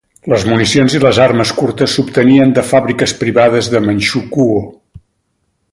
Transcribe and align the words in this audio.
Les 0.33 0.43
municions 0.51 0.95
i 0.99 1.01
les 1.03 1.19
armes 1.25 1.51
curtes 1.59 1.93
s'obtenien 1.97 2.55
de 2.59 2.65
fàbriques 2.71 3.13
privades 3.21 3.69
de 3.75 3.83
Manxukuo. 3.89 4.59